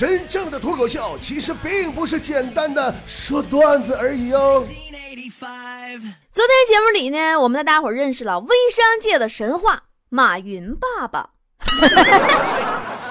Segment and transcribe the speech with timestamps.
[0.00, 4.64] 真正的脱口秀其实并不是简单的说段子而已哦。
[6.32, 9.78] 昨天节目里呢，我们的大伙认识了微商界的神话
[10.08, 11.28] 马云爸爸。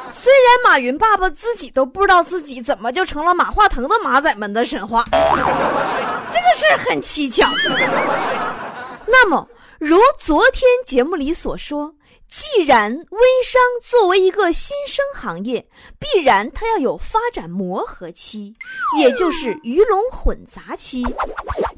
[0.10, 7.48] 虽然马云爸爸自己都不知道自己怎么就成了马化腾的马仔们的神话，这个事儿很蹊跷。
[9.06, 9.48] 那么，
[9.78, 11.94] 如昨天节目里所说。
[12.30, 15.68] 既然微商作为一个新生行业，
[15.98, 18.54] 必然它要有发展磨合期，
[19.00, 21.04] 也就是鱼龙混杂期。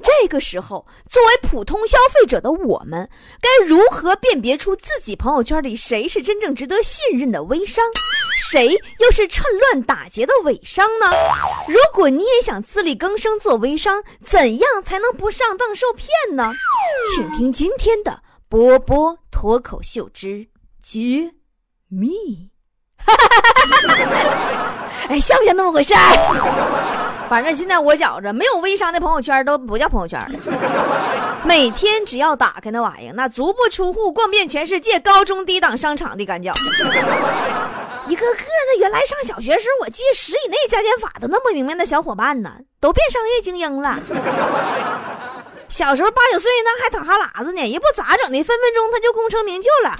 [0.03, 7.85] 这个时候，作为普通消费者的我们，该如何辨别出自己朋友圈里谁是真正值得信任的微商，
[8.37, 11.07] 谁又是趁乱打劫的伪商呢？
[11.69, 16.51] 如果你也想自力更生做微商，怎样才能不上当受骗呢？
[17.15, 18.21] 请听今天的。
[18.51, 20.45] 波波脱口秀之
[20.83, 21.31] 揭
[21.87, 22.11] 秘，
[25.07, 27.27] 哎，像不像那么回事儿？
[27.29, 30.19] 反正现在我觉着，没有微商的朋友圈都不叫朋友圈。
[31.45, 36.51] 每天只要打开那玩意儿，那足不出户逛遍全世界高中低档商场的感觉。
[38.07, 43.97] 一个个的原来上小学时候我记十以内加减法都那么明白的小伙伴呢，都变商业精英了。
[45.71, 49.95] 小时候八九岁那还淌哈喇子呢，也不咋整的，分分钟他就功成名就了。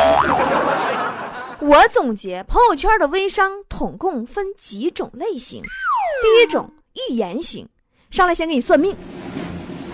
[1.63, 5.63] 我总结朋友圈的微商统共分几种类型。
[6.22, 7.66] 第一种预言型，
[8.09, 8.94] 上来先给你算命，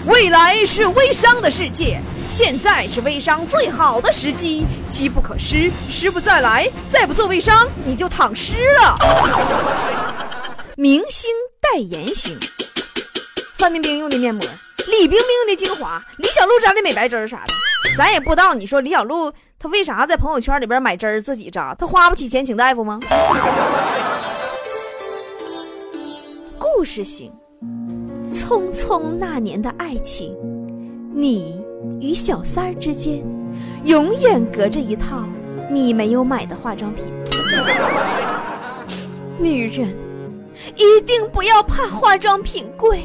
[0.07, 8.97] 未来是微商的世界，现在是微商最好的时机，机不可失，失不再来，再不做微商你就躺尸了。
[10.75, 11.29] 明星
[11.61, 12.35] 代言型，
[13.59, 14.43] 范冰冰用的面膜。
[14.89, 17.53] 李冰冰的精华，李小璐扎的美白针啥的，
[17.97, 18.53] 咱也不知道。
[18.53, 21.75] 你说李小璐她为啥在朋友圈里边买针自己扎？
[21.75, 22.99] 她花不起钱请大夫吗？
[26.57, 27.31] 故事型，
[28.31, 30.33] 匆匆那年的爱情，
[31.13, 31.61] 你
[31.99, 33.23] 与小三儿之间，
[33.83, 35.23] 永远隔着一套
[35.71, 37.03] 你没有买的化妆品。
[39.39, 39.93] 女人
[40.75, 43.03] 一定不要怕化妆品贵，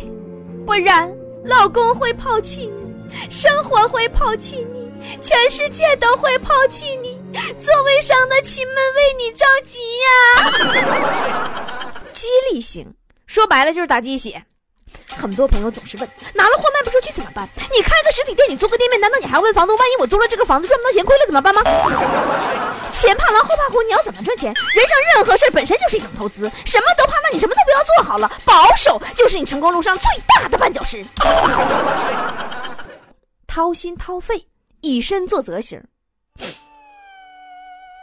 [0.65, 1.13] 不然。
[1.45, 2.71] 老公会抛弃
[3.11, 7.19] 你，生活会抛弃你，全世界都会抛弃你。
[7.59, 11.93] 座位上的亲们为你着急呀！
[12.13, 12.95] 激励型，
[13.27, 14.45] 说白了就是打鸡血。
[15.17, 17.49] 很多朋友总是问，拿了货卖不出去怎么办？
[17.73, 19.77] 你开个实体店，你租个店面，难道你还要问房东？
[19.77, 21.63] 万一我租了这个房子赚不到钱，亏了怎么办吗？
[22.91, 24.53] 前怕狼后怕虎，你要怎么赚钱？
[24.53, 28.31] 人生任何事本身就是一种投资，什么都怕，那你什么都不要做好了。
[28.45, 31.05] 保守就是你成功路上最大的绊脚石。
[33.47, 34.47] 掏心掏肺，
[34.81, 35.83] 以身作则型。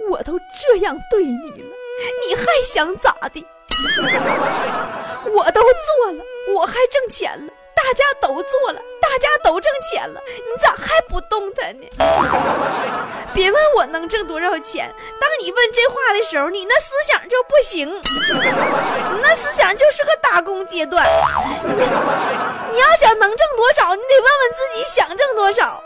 [0.10, 1.76] 我都这样对你了，
[2.28, 3.46] 你还想咋的？
[5.32, 6.24] 我都做了，
[6.56, 7.54] 我还挣钱了。
[7.76, 11.88] 大家都做了，大家都挣钱了，你咋还不动弹呢？
[13.34, 18.02] 别问我能挣多少钱，当你问这话的时候，你那思想就不行，你
[19.24, 21.08] 那思想就是个打工阶段。
[22.70, 25.82] 你要想能挣多少，你得问问自己想挣多少。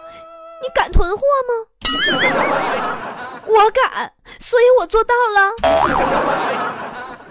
[0.63, 1.53] 你敢囤货吗？
[3.45, 5.51] 我敢，所以我做到了。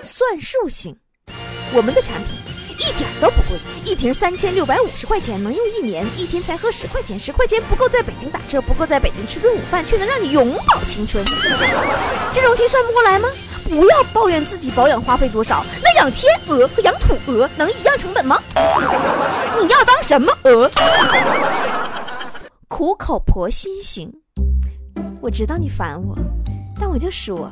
[0.05, 0.97] 算术型，
[1.75, 2.42] 我们的产品。
[2.73, 11.25] 一点都不贵，一瓶三千六百五十块钱能用一年，一天才喝十块钱，十块钱不够在北京打车，不够在北京吃顿午饭，却能让你永葆青春。
[12.33, 13.29] 这种题算不过来吗？
[13.71, 18.43] 不要抱怨自己保养花费多少，那养天鹅和养土鹅能一样成本吗？
[19.61, 20.71] 你要当什么鹅？
[22.69, 24.13] 苦口婆心型，
[25.21, 26.17] 我知道你烦我，
[26.79, 27.51] 但我就说。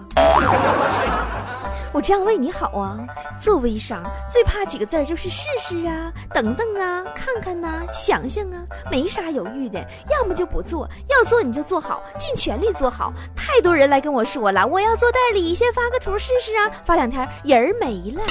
[1.92, 2.96] 我这样为你好啊！
[3.40, 9.84] 做微商最怕几个字儿，就是试试啊、等等啊、看看呐、想想啊，没啥犹豫的。
[10.08, 13.12] 要么就不做，要做你就做好，尽全力做好。
[13.34, 18.22] 太多人来跟我说了，我要做代理，先发个图试试啊，发两天人儿没了。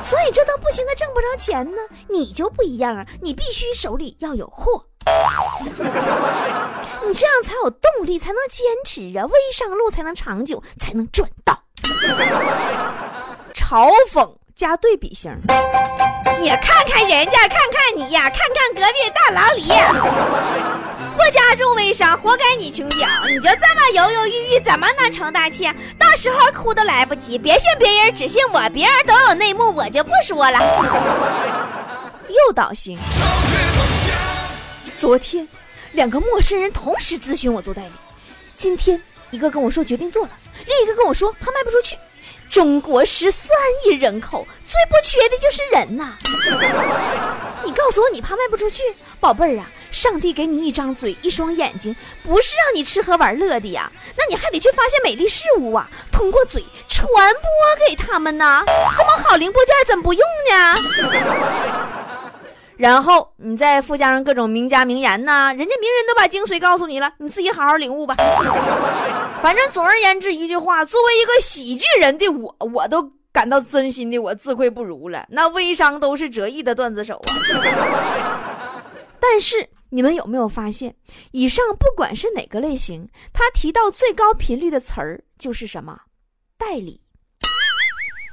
[0.00, 1.78] 所以这都不行，他挣不着钱呢。
[2.08, 4.84] 你就不一样啊，你必须手里要有货，
[5.64, 5.70] 你
[7.14, 11.62] 这样才有动力，才能坚持啊，微商路才能长久，才能赚到。
[13.54, 15.30] 嘲讽加对比型，
[16.40, 19.62] 你看看人家，看看你呀，看看隔壁大老李，
[21.16, 23.08] 不加重微商，活该你穷屌！
[23.26, 25.64] 你就这么犹犹豫豫，怎么能成大器？
[25.98, 27.36] 到时候哭都来不及。
[27.36, 30.58] 别信别人，只信我，别人都有内幕，我就不说了。
[32.28, 32.98] 诱导型，
[34.98, 35.46] 昨天
[35.92, 37.92] 两个陌生人同时咨询我做代理，
[38.56, 39.02] 今天。
[39.32, 40.30] 一个跟我说决定做了，
[40.66, 41.96] 另一个跟我说怕卖不出去，
[42.50, 43.50] 中国十三
[43.84, 46.16] 亿人口，最不缺的就是人呐。
[47.64, 48.82] 你告诉我，你怕卖不出去，
[49.20, 49.70] 宝贝儿啊？
[49.92, 58.62] 上帝给你一张嘴，一双眼睛，不是让你吃喝玩乐的呀，那你还得去发现美丽事物啊，通过嘴传播给他们呢。
[58.66, 60.74] 这么好零部件，怎么不用呢？
[62.76, 68.14] 然后你再附加上各种名家名言呐，人家名人都把精髓告诉你了，你自己好好领悟吧。
[69.42, 75.26] 反正总而言之一句话，作为一个喜剧人的我，我都感到真心的我自愧不如了。
[75.30, 78.82] 那微商都是折翼的段子手啊。
[79.18, 80.94] 但是你们有没有发现，
[81.32, 85.98] 以上不管是哪个类型，他提到最高频率的词儿就是什么？
[86.58, 87.00] 代理、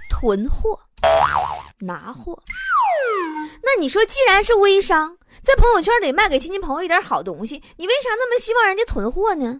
[0.09, 0.79] 囤货、
[1.85, 2.37] 拿货。
[3.61, 9.59] 那你说，既然是微商，在朋友圈里卖给亲戚朋友一点好东西，你为啥那么希望人家囤货呢？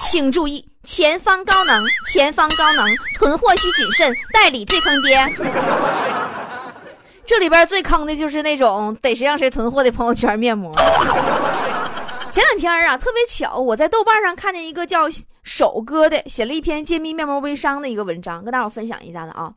[0.00, 2.86] 请注意，前方高能，前方高能，
[3.16, 5.16] 囤货需谨慎，代理最坑爹。
[7.24, 10.72] 这里边最坑的就是那种逮谁让谁囤货的朋友圈面膜。
[12.30, 15.06] 前两天啊，特别巧，我在豆瓣上看见一个叫
[15.42, 19.52] 手哥的写了一篇揭秘面膜微商的一个文章，跟大伙分享一下子啊。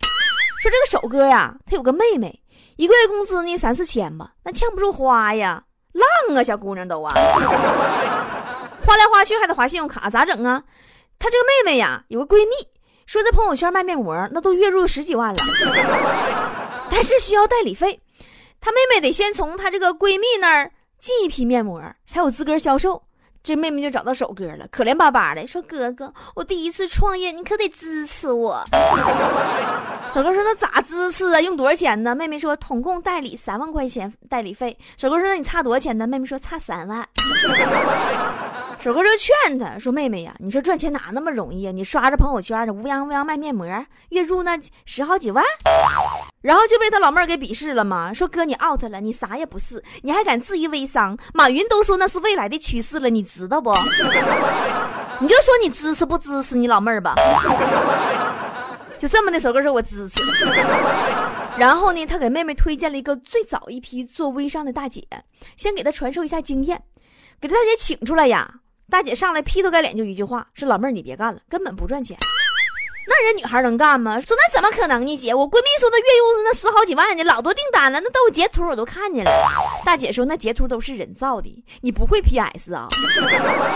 [0.60, 2.42] 说这个手哥呀，他有个妹妹，
[2.76, 5.64] 一个月工资呢三四千吧，那呛不住花呀，
[5.94, 7.14] 浪啊，小姑娘都啊，
[8.86, 10.62] 花来花去还得花信用卡，咋整啊？
[11.18, 12.68] 她这个妹妹呀，有个闺蜜
[13.06, 15.38] 说在朋友圈卖面膜，那都月入十几万了。
[16.92, 18.02] 但是需要代理费，
[18.60, 23.04] 她妹妹得先从她这个闺蜜那儿进一批面膜，才有资格销售。
[23.42, 28.64] 这妹妹就找到首哥了，可怜巴巴的说：“哥哥，我第一次创业，你可得支持我。
[30.14, 31.40] ”首哥说：“那咋支持啊？
[31.40, 37.08] 用多少钱呢？”妹妹说：“统共代理三万块钱代理费。”首哥说：“那你差多少钱呢？”妹妹说：“差三万。”
[38.80, 41.72] 手哥就劝他说：“妹妹呀，你说赚钱哪那么容易啊？
[41.72, 43.68] 你刷着朋友圈的乌泱乌泱卖面膜，
[44.10, 45.44] 月入那十好几万。”
[46.42, 51.18] 然后就被他老妹儿给鄙视了嘛，说哥你 out 了，你啥也不是，你还敢质疑微商？
[51.34, 53.74] 马云都说那是未来的趋势了，你知道不？
[55.20, 57.16] 你就说你支持不支持你老妹儿吧？
[58.98, 60.22] 就这么的，首哥说我支持。
[61.58, 65.06] 然后呢，他给妹妹推荐了一个最早一批做微商的大姐，
[65.58, 66.82] 先给她传授一下经验，
[67.42, 68.50] 给这大姐请出来呀。
[68.90, 72.18] 大姐上来劈头盖脸就一句话，说老妹儿你别干了，根本不赚钱。
[73.08, 74.20] 那人女孩能干吗？
[74.20, 75.18] 说那怎么可能呢？
[75.18, 79.32] 姐，我闺蜜说的月入那十好几万呢，老多订单了，那都有截图，我都看见了。
[79.84, 82.88] 大姐说那截图都是人造的，你不会 PS 啊？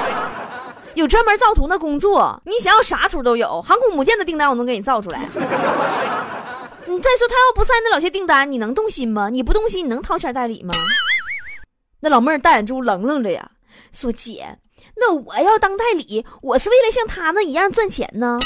[0.93, 5.19] 有专门造图那工作，你想要啥图都有，航空母舰的订单我能给你造出来。
[6.85, 9.29] 你再说他要不晒那老些订单，你能动心吗？
[9.29, 10.73] 你不动心，你能掏钱代理吗？
[12.01, 13.49] 那老妹儿大眼珠愣愣着呀，
[13.91, 14.59] 说姐，
[14.95, 18.39] 那我要当代理，我是为了像他那一样赚钱呢。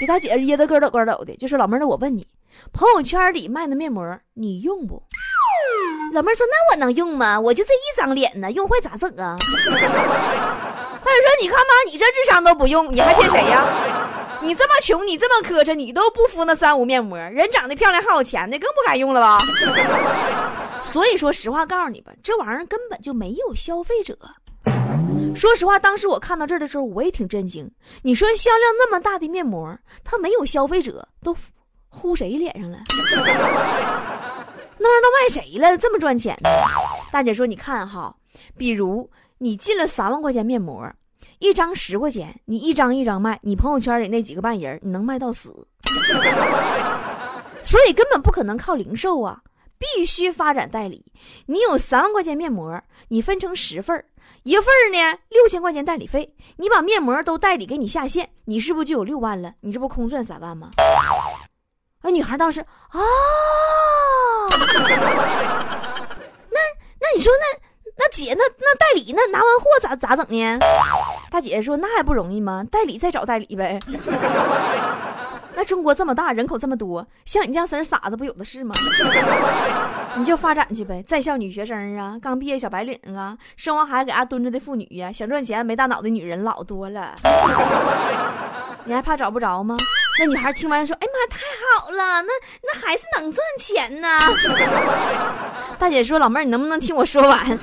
[0.00, 2.26] 给大姐噎得咯抖咯抖的，就说：“老妹儿，那我问你，
[2.72, 5.00] 朋友圈里卖的面膜你用不？”
[6.12, 7.38] 老妹儿说：“那我能用吗？
[7.38, 9.36] 我就这一张脸呢，用坏咋整啊？”
[11.04, 13.64] 大姐说：“你看吧，你这智商都不用，你还骗谁呀？
[14.42, 19.38] 你这么穷，你这么磕碜，你都不敷那三无面膜，人长得漂亮还有钱的，更不敢用了吧？”
[20.82, 24.18] 所以说实话告诉你吧，这玩意儿根本就没有消费者。
[25.34, 27.68] 说实话，当时我看到这儿的时候，我也挺震惊。
[28.02, 31.36] 你说销量那么大的面膜，它没有消费者，都
[31.88, 32.78] 呼谁脸上了？
[34.78, 35.76] 那玩意儿都卖谁了？
[35.78, 36.50] 这么赚钱呢？
[37.10, 38.14] 大姐说：“你看哈，
[38.56, 39.08] 比如
[39.38, 40.88] 你进了三万块钱面膜，
[41.38, 45.54] 一张十块钱，你一张一张卖，你朋友圈里那几个半人，你能卖到死？
[47.62, 49.40] 所以根本不可能靠零售啊，
[49.78, 51.04] 必须发展代理。
[51.46, 54.04] 你有三万块钱面膜，你分成十份儿。”
[54.42, 59.54] 一份呢六千块钱代理费，你把面膜都代理给你下线，你是不是就有六万了？
[59.60, 60.70] 你这不空赚三万吗？
[62.02, 63.00] 啊，女孩当时啊，
[66.50, 66.60] 那
[67.00, 67.46] 那你说那
[67.96, 70.58] 那姐那那代理那拿完货咋咋整呢？
[71.30, 72.64] 大姐说那还不容易吗？
[72.70, 73.78] 代理再找代理呗。
[75.56, 78.74] 那中国这么大，人口这么多，像你这样式傻子不有的是吗？
[80.16, 87.14] 你就发展去呗，在校女学生啊，刚毕业小白领啊，生完孩子给家蹲着的妇女呀，想赚钱没大脑的女人老多了。
[88.86, 89.76] 你还怕找不着吗？
[90.18, 91.40] 那女孩听完说：“哎妈，太
[91.80, 92.28] 好了，那
[92.62, 94.08] 那还是能赚钱呢。
[95.78, 97.58] ”大姐说：“老妹儿，你能不能听我说完？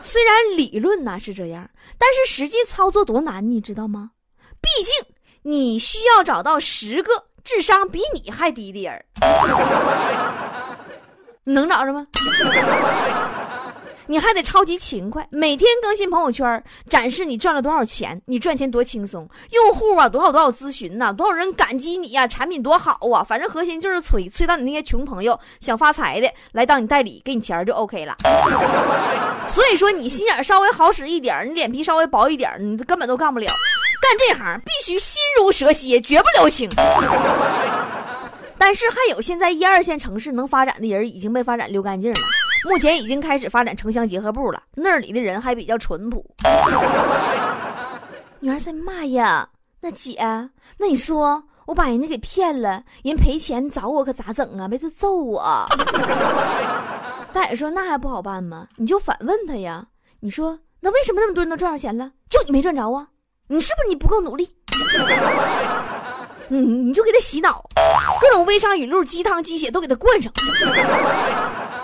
[0.00, 1.68] 虽然理论呢是这样，
[1.98, 4.12] 但是实际操作多难，你知道吗？
[4.60, 4.94] 毕竟。”
[5.44, 9.04] 你需要找到十个智商比你还低的人，
[11.44, 12.06] 你能找着吗？
[14.06, 28.16] 你还得超级勤快，每天更新朋友圈，展示你赚了多少钱，你赚钱多轻松，用户啊多少多少咨询呐，多少人感激你呀，产品多好啊，反正核心就是催催到你那些穷朋友想发财的来当你代理，给你钱就 OK 了。
[29.48, 33.46] 所以说你心眼稍微好使一点，你脸皮稍微薄一点，你根本都干不了。
[34.02, 36.68] 干这行必须心如蛇蝎，绝不留情。
[38.58, 42.18] 但是还有现在一二线城市能发展的人已经被发展溜干净了。
[42.64, 46.24] 目前已经开始发展城乡结合部了，那里的人还比较淳朴。
[48.40, 49.48] 女儿说：“妈呀，
[49.80, 50.16] 那姐，
[50.78, 54.68] 那你说我把人家给骗了，人赔钱找我可咋整啊？
[54.68, 55.64] 没事揍我。”
[57.32, 58.66] 大爷说：“那还不好办吗？
[58.76, 59.86] 你就反问他呀。
[60.20, 63.08] 你说那为什么那么多人都赚上钱了，就你没赚着啊？
[63.52, 64.48] 你是不是你不够努力？
[66.48, 67.62] 你你就给他洗脑，
[68.18, 70.32] 各种微商语录、鸡汤鸡血都给他灌上。”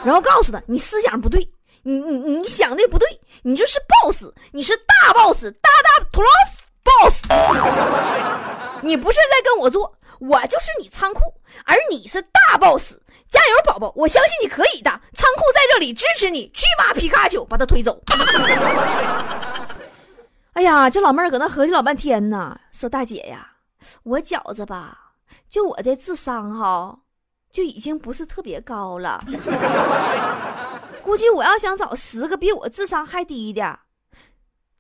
[0.03, 1.47] 然后告诉他，你思想不对，
[1.83, 3.07] 你你你想的不对，
[3.43, 6.49] 你就是 boss，你是大 boss，大大 plus
[6.83, 7.27] boss，
[8.81, 11.21] 你不是在跟我做，我就是你仓库，
[11.67, 12.95] 而你是大 boss，
[13.31, 18.01] 加油宝宝，我相信你可以的，仓库在这里支持你，去吧皮卡丘，把他推走。
[20.59, 23.49] 哎呀，这老妹儿搁那合计老半天呢，说大姐呀，
[24.03, 25.13] 我觉着吧，
[25.49, 26.99] 就我这智商哈。
[27.53, 29.25] 就已经不是特别高了，
[31.03, 33.79] 估计我要想找十个比我智商还低的，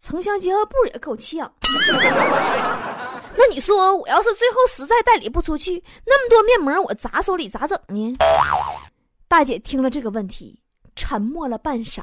[0.01, 1.51] 城乡结合部也够呛。
[3.39, 8.17] 那你说我要是最后实在代理不出去，那么多面膜我砸手里咋整呢？
[9.29, 10.61] 大姐听了这个问题，
[10.97, 12.03] 沉默了半晌，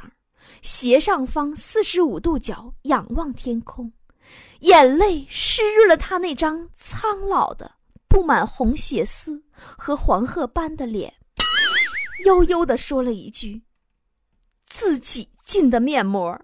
[0.62, 3.92] 斜上方四十五度角仰望天空，
[4.60, 7.72] 眼泪湿润了她那张苍老的。
[8.08, 11.14] 布满红血丝和黄褐斑的脸，
[12.24, 13.62] 悠悠地说了一句
[14.72, 16.40] ：“自己进的面膜，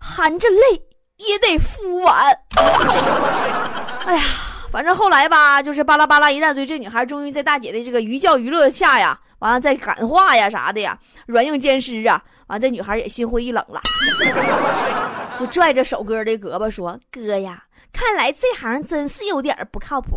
[0.00, 0.82] 含着泪
[1.18, 2.34] 也得敷完。”
[4.06, 4.24] 哎呀，
[4.72, 13.80] 反正后来吧，就是巴拉巴拉一大堆，这女孩终于在大姐的这个寓教于乐下呀，完了再感化呀啥的呀，软硬兼施啊，完这女孩也心灰意冷了，
[15.38, 20.16] 就拽着手哥的胳膊说：“哥呀。”看来这行真是有点不靠谱，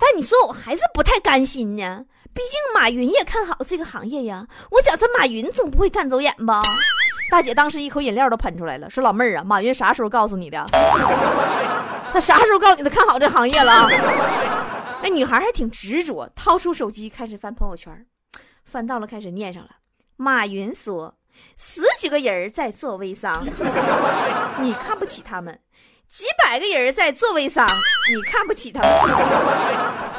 [0.00, 2.04] 但你说我还是不太甘心呢。
[2.34, 6.60] 毕竟马云也看好这个行业呀，我觉着马云总不会干走眼吧？
[7.30, 10.66] 大姐当时一口饮料都喷出来了，说：“老妹儿啊，马云啥时候告诉你的？
[12.12, 13.88] 他啥时候告诉你的看好这行业了？”
[15.00, 18.04] 那女孩还挺执着，掏出手机开始翻朋友圈，
[18.66, 19.70] 翻到了开始念上了。
[20.16, 21.14] 马云说
[21.56, 23.46] ：“十几个人在做微商，
[24.60, 25.58] 你看不起他们。”
[26.08, 27.66] 几百个人在做微商，
[28.08, 28.90] 你看不起他们？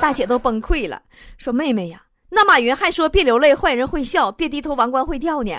[0.02, 1.02] 大姐都崩溃了，
[1.38, 5.52] 说：“妹妹呀，那马云还说别流泪，坏人会笑；别低头，王冠会掉呢。”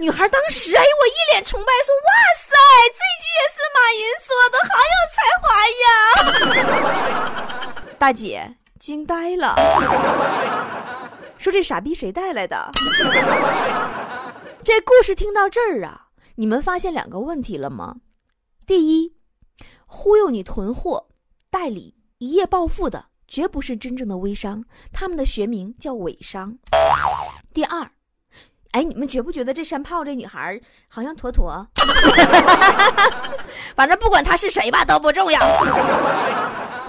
[0.00, 2.56] 女孩当时哎，我一脸崇拜，说：“哇塞，
[2.90, 5.46] 这句也是马云说的，好有才华
[5.82, 5.84] 呀！”
[8.00, 9.54] 大姐惊呆了，
[11.42, 12.70] 说：“这傻逼谁带来的？”
[14.62, 16.06] 这故事听到这儿啊，
[16.36, 17.96] 你们发现两个问题了吗？
[18.64, 19.16] 第一，
[19.86, 21.08] 忽悠你囤货、
[21.50, 26.56] 代理、一夜暴富的，绝不是真正的微商，他们的学名叫伪商。
[27.52, 27.90] 第二，
[28.70, 31.66] 哎，你们觉不觉得这山炮这女孩好像坨坨？
[33.74, 35.40] 反正不管她是谁吧，都不重要。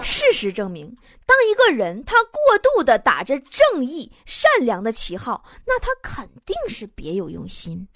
[0.04, 0.94] 事实证明，
[1.26, 7.88] 当一个人他过度的打着正义、善良的旗号，那他肯定是别有用心。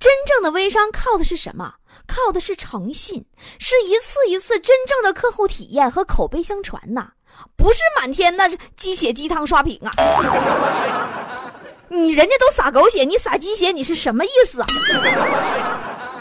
[0.00, 1.74] 真正的微商靠的是什么？
[2.06, 3.24] 靠的是诚信，
[3.58, 7.12] 是一次一次真正的客户体验和口碑相传呐，
[7.56, 9.92] 不是满天那是鸡血鸡汤刷屏啊！
[11.88, 14.66] 你人家都撒狗血，你撒鸡血，你是什么意思啊？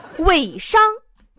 [0.20, 0.80] 伪商。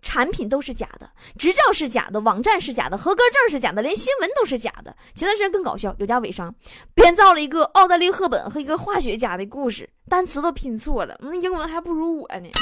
[0.02, 4.94] 产品都是假的，执照是假的，网站是假的，合格证是假的，连新闻都是假的。
[5.14, 6.54] 前段时间更搞笑，有家伪商
[6.94, 12.50] 编造了一个奥黛丽·赫本和一个化学家的故事，单词都拼错了，那英文还不如我呢。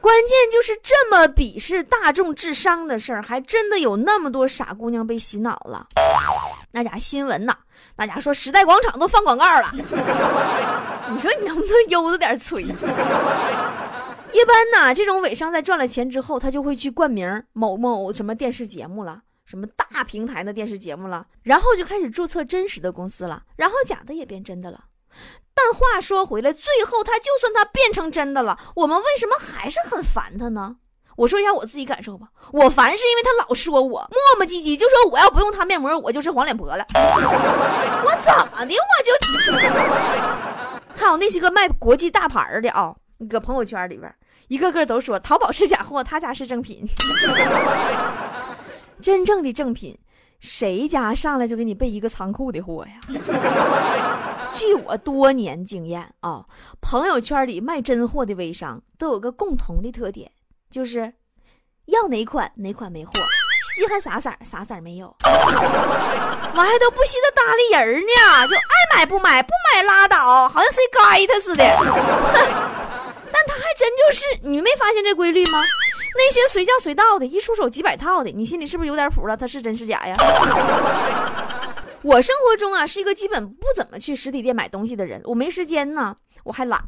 [0.00, 5.86] 关键就是这么鄙视大众智商的事儿，还真的有那么多傻姑娘被洗脑了。
[6.72, 7.54] 那家新闻呐，
[7.94, 9.68] 那家说时代广场都放广告了，
[11.08, 12.66] 你说你能不能悠着点吹？
[14.32, 24.84] 一般呢，这种伪商在赚了钱之后，他就会去冠名某某什么电视节目了，什么大平台的电视节目了，然后就开始注册真实的公司了，然后假的也变真的了。
[25.54, 30.76] 但话说回来，最后他就算他变成真的了，我们为什么还是很烦他呢？
[31.14, 34.08] 我说一下我自己感受吧，我烦是因为他老说我磨
[34.38, 36.82] 磨唧唧，就说我要不用他面膜，我就是黄脸婆了。
[36.94, 39.12] 我怎么的我就。
[40.96, 44.14] 还有那些个卖国际大牌的啊，那个朋友圈里边，
[44.48, 46.84] 一个个都说淘宝是假货，他家是正品。
[49.00, 49.98] 真正的正品，
[50.40, 52.92] 谁家上来就给你备一个仓库的货呀？
[54.52, 56.44] 据我多年经验啊，
[56.80, 60.30] 朋友圈里卖真货的微商都有个共同的特点，
[60.70, 61.14] 就是
[61.86, 63.10] 要哪款哪款没货，
[63.74, 65.32] 稀罕啥色啥色没有， 完
[66.54, 68.60] 还都不稀得搭理人呢，就爱
[68.94, 71.64] 买不买，不买拉倒，好像谁该他似的。
[73.82, 75.60] 真就是，你没发现这规律吗？
[76.14, 79.36] 那些随叫随到的，一出手几百套的，你心里是不是有点谱了？
[79.36, 80.14] 他是真是假呀？
[82.02, 86.80] 我生活中啊是一个基本不怎么去实体店买东西的人，我没时间呢，我还懒。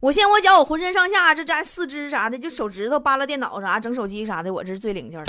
[0.00, 5.24] 我先我脚，我浑身上下这这四肢啥的，就手指头扒拉电脑啥，整手机啥的，我这是最灵劲的。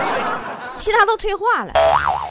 [0.76, 1.72] 其他都退化了。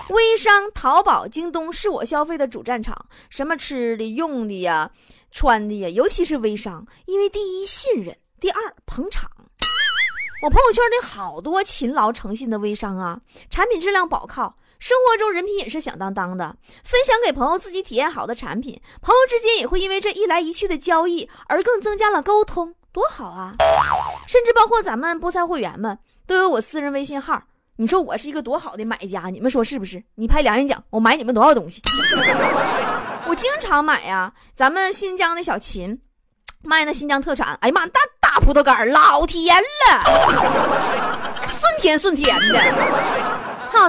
[0.10, 2.96] 微商、淘宝、京东是我消费的主战场，
[3.32, 4.92] 什么吃的、用的呀、
[5.32, 8.16] 穿的呀，尤其是微商，因为第一信任。
[8.40, 9.32] 第二，捧场。
[10.44, 13.20] 我朋友圈里好多勤劳诚信的微商啊，
[13.50, 16.56] 产品质量保靠，生活中人品也是响当当的。
[16.84, 23.54] 分享给朋友自己体验好的产品，朋友之间也会因为这一来一去的交易而更增加了沟通，多好啊！
[24.28, 27.42] 甚至包括咱们菠菜会员们都有我私人微信号。
[27.78, 30.04] 你说我是一个多好的买家，你们说是不是？
[30.16, 31.82] 你拍良心讲，我买你们多少东西？
[33.28, 36.02] 我经常买呀，咱们新疆的小秦。
[36.68, 40.02] 卖那新疆特产，哎呀妈，大大葡萄干老甜了，
[41.46, 43.35] 顺甜顺甜的。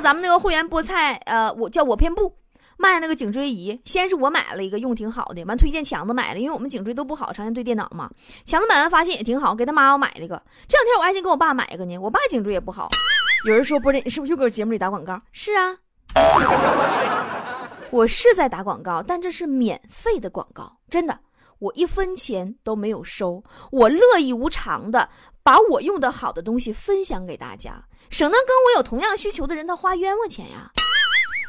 [0.01, 2.37] 咱们那个会员菠菜，呃，我叫我偏不
[2.77, 8.11] 卖那个颈椎仪，先是我买了一个，用挺好的，完推荐强子买了，因为我们颈椎都不好，常年对电脑嘛。
[8.45, 10.41] 强子买完发现也挺好，给他妈我买了一个。
[10.69, 12.89] 这两天我还寻给我爸买一个呢，我爸颈椎也不好。
[13.47, 15.21] 有人说，不是你是不是又搁节目里打广告？
[15.33, 15.77] 是啊，
[17.91, 21.19] 我是在打广告，但这是免费的广告，真的。
[21.59, 25.09] 我一分钱都没有收，我乐意无偿的
[25.43, 30.71] 把我用的好的东西分享给大家，省得跟我有同样需求的人他花冤枉钱呀。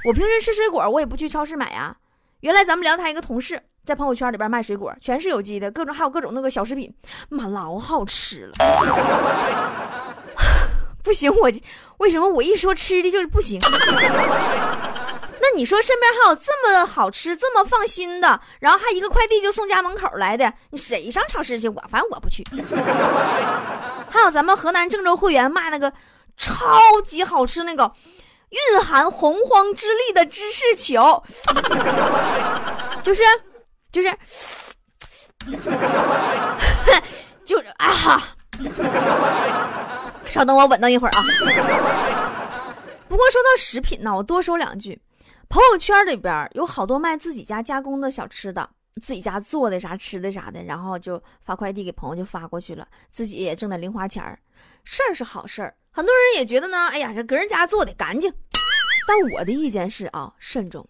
[0.05, 1.95] 我平时吃水果，我也不去超市买呀。
[2.41, 6.93] 原来咱们聊台一个同事在朋友圈里边卖水果，全是有机的，各种还有各种那个小食品，
[7.29, 8.53] 妈老好吃了。
[11.03, 11.51] 不行，我
[11.97, 13.59] 为什么我一说吃的就是不行？
[15.57, 21.67] 你说身边还有这么好吃、这么放心的，然后还一个快递就送家门口来的，你谁上超市去？
[21.67, 22.43] 我反正我不去。
[24.07, 25.91] 还有咱们河南郑州会员卖那个
[26.37, 27.91] 超级好吃那个
[28.49, 31.23] 蕴含洪荒之力的芝士球，
[33.03, 33.23] 就是
[33.91, 34.15] 就是
[37.43, 38.23] 就是啊哈！
[40.29, 41.23] 稍等，我稳当一会儿啊。
[43.09, 45.01] 不过说到食品呢，我多说两句。
[45.49, 48.69] 朋友圈里边有好多卖自己家加工的小吃的，
[49.01, 54.37] 自己家做的啥吃的啥的，然后就发快递给朋友就发过去了，自己也挣点零花钱儿。
[54.83, 58.33] 事儿是好事儿，很多人也觉得呢，哎呀，这个人家做的干净。
[59.07, 60.87] 但我的意见是啊，慎重，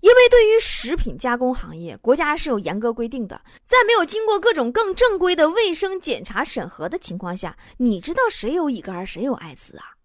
[0.00, 9.96] 因为对于食品加工行业，国家是有严格规定的，在没有经过各种更正规的卫生检查审核的情况下，你知道谁有乙肝，谁有艾滋啊？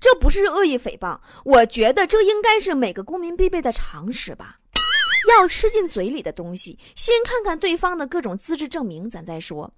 [0.00, 4.58] 这不是恶意诽谤，我觉得这应该是每个公民必备的常识吧。
[5.40, 9.68] 要吃进嘴里的东西，先看看对方的各种资质证明，咱再说。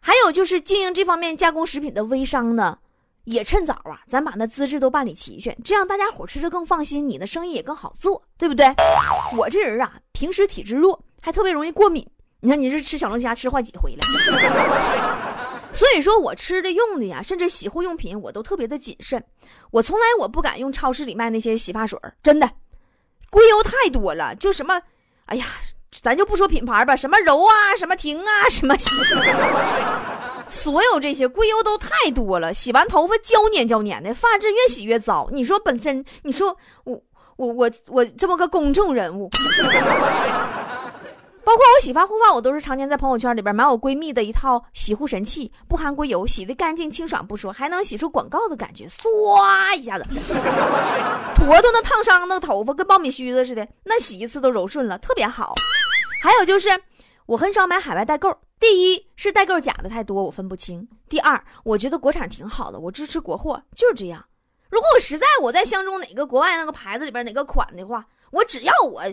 [0.00, 2.78] 还有就是经营这方面加工食品的微商呢，
[3.24, 8.66] 也趁早啊，咱把那资质都办理齐全，这样大家伙吃着更放心，你的生意也更好做，对不对？
[9.36, 12.06] 我这人啊，平时体质弱，还特别容易过敏。
[12.38, 13.98] 你看你这吃小龙虾吃坏几回了？
[15.76, 19.22] 所以说我吃的用的呀，甚至洗护用品，我都特别的谨慎。
[19.70, 22.50] 我从来我不敢用超市里卖那些洗发水真的，
[23.30, 24.34] 硅油太多了。
[24.36, 24.80] 就什么，
[25.26, 25.44] 哎呀，
[26.00, 28.74] 咱就不说品牌吧，什么柔啊，什么婷啊， 什么，
[30.48, 35.28] 所有这些硅油都太多了，洗完头发胶黏胶黏的，发质越洗越糟。
[35.30, 37.02] 你说本身，你说我
[37.36, 39.28] 我我我这么个公众人物。
[41.46, 50.04] 包括我洗发护发，我都是常年在朋友圈里边买我闺蜜的一套洗护神器，不含硅油，洗的干净清爽不说，还能洗出广告的感觉，唰一下子，
[51.36, 55.54] 坨坨那烫伤那头发跟苞米须子似的，那洗一次都柔顺了，特别好。
[56.20, 56.68] 还有就是，
[57.26, 64.24] 我很少买海外代购，第一是代购假的太多，我分不清；第二，我觉得国产挺好的，我支持国货，就是这样。
[64.68, 69.04] 如果我实在我在相中哪个国外那个牌子里边哪个款的话，我只要我。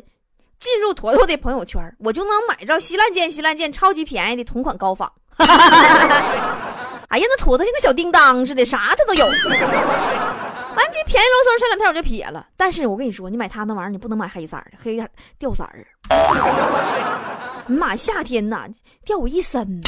[0.64, 5.12] 进入坨坨的朋友圈，我就能买着稀烂件、稀烂件超级便宜的同款高仿。
[5.38, 9.26] 哎呀，那坨坨像个小叮当似的，啥它都有。
[10.76, 12.48] 完这便宜喽嗖，上两天我就撇了。
[12.56, 15.06] 但是我跟你说，你买它那玩意儿，你不能买黑色的，黑色
[15.38, 15.86] 掉色儿。
[17.68, 18.66] 你妈，夏天呐，
[19.06, 19.82] 掉我一身。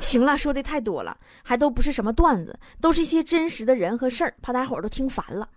[0.00, 5.48] 行了，说的太多了，还都不是什么段子，都是一些真实的人和事儿，怕大家伙儿都听烦了。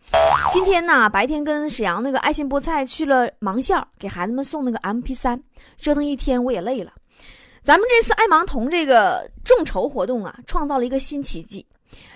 [0.52, 5.42] 今天呢，白天跟沈阳那个爱心菠菜去了盲校，给孩子们送那个 MP 三，
[5.78, 6.92] 折腾一天我也累了。
[7.62, 11.66] 咱们这次爱盲童这个众筹活动啊，创造了一个新奇迹。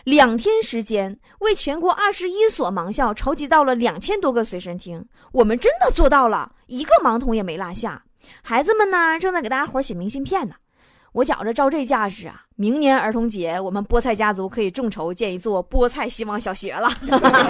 [0.03, 8.01] 两天时间，为全国二十一所盲校筹集到了两千多个随身听，我们真的做到了，一个盲童也没落下。
[8.41, 10.55] 孩子们呢，正在给大家伙写明信片呢。
[11.15, 16.89] 我觉着照这架势啊，明年儿童节我们菠菜家族可以众筹建一座菠菜希望小学了。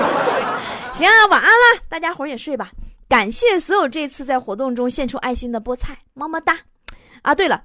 [0.93, 2.71] 行啊，晚安了，大家伙儿也睡吧。
[3.10, 6.60] 感谢所有这次在活动中献出爱心的菠菜，么么哒。
[7.23, 7.63] 啊，对了。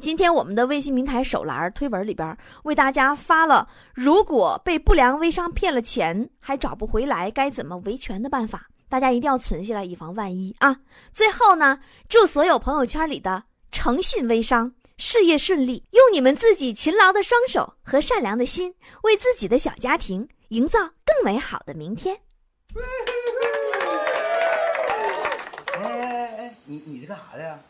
[0.00, 10.74] 今天我们的微信平台手栏推文里边为大家发了，如果被不良微商骗了钱还找不回来，该怎么维权的办法，大家一定要存下来，以防万一啊！
[11.12, 22.18] 最后呢，祝所有朋友圈里的诚信微商事业顺利，用你们自己勤劳的双手和善良的心，为自己的小家庭营造更美好的明天。
[25.80, 27.60] 哎哎哎，你你是干啥的呀？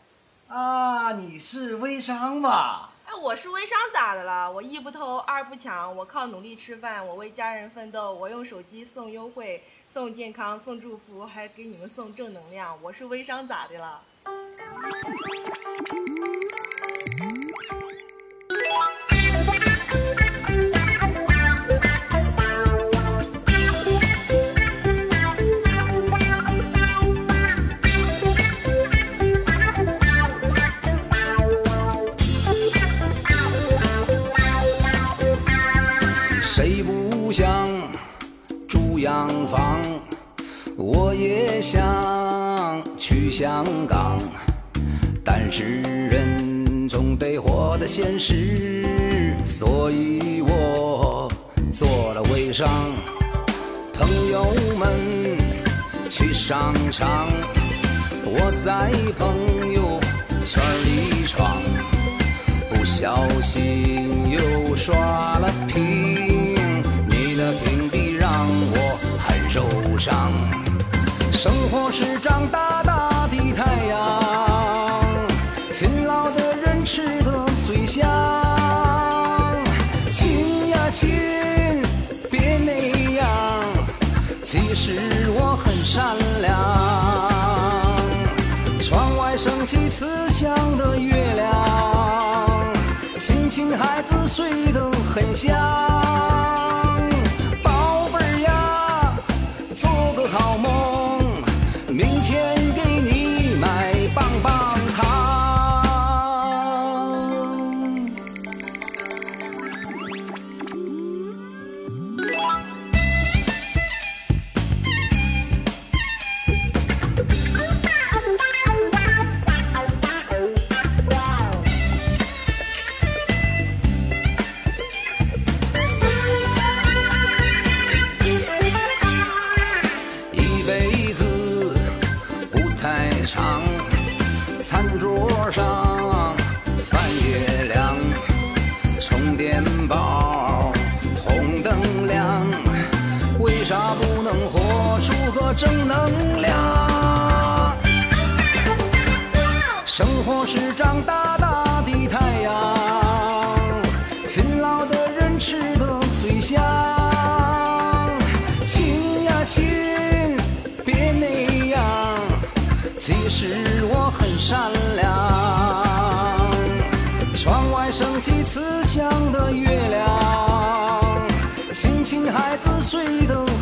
[0.47, 2.89] 啊，你是微商吧？
[3.05, 4.51] 哎，我是微商咋的了？
[4.51, 9.63] 我一不偷，二不抢，我靠努力吃饭，我为家人奋斗，我用手机送优惠、
[9.93, 12.75] 送健康、送祝福，还给你们送正能量。
[12.81, 14.01] 我是微商咋的了？
[43.39, 44.19] 香港，
[45.23, 48.83] 但是人总得活得现实，
[49.45, 51.31] 所以我
[51.71, 52.67] 做了微商。
[53.93, 54.43] 朋友
[54.77, 54.89] 们
[56.09, 57.29] 去商场，
[58.25, 60.01] 我在朋友
[60.43, 61.61] 圈里闯。
[62.69, 65.79] 不小心又刷了屏，
[67.07, 68.29] 你的屏蔽让
[68.73, 70.29] 我很受伤。
[71.41, 74.21] 生活是张大大的太阳，
[75.71, 78.05] 勤劳的人吃的最香。
[80.11, 81.81] 亲呀亲，
[82.29, 83.25] 别那样，
[84.43, 86.51] 其实我很善良。
[88.81, 92.73] 窗外升起慈祥的月亮，
[93.17, 95.88] 亲亲孩子睡得很香。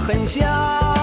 [0.07, 0.96] 很香。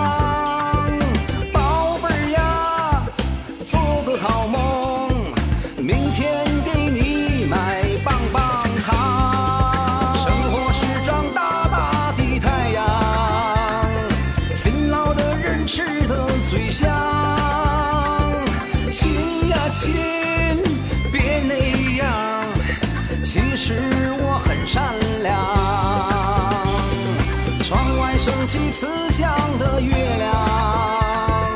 [29.25, 31.51] 样的月亮，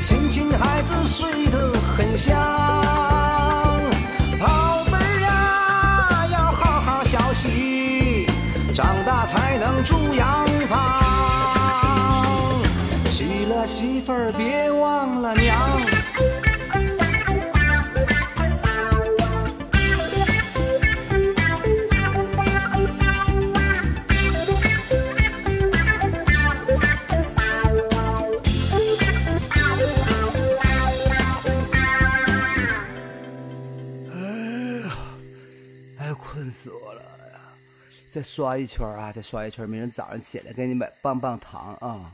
[0.00, 2.36] 亲亲孩子睡得很香。
[4.38, 8.26] 宝贝啊，要好好学习，
[8.74, 11.02] 长大才能住洋房。
[13.06, 14.73] 娶了媳妇儿别。
[38.24, 42.10] 刷一圈啊，再刷一圈，明天早上起来给你买棒棒糖啊！